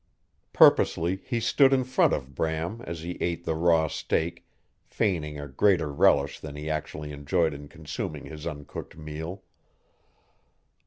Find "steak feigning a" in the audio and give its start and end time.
3.87-5.47